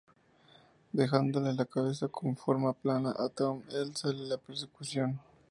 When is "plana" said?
2.73-3.11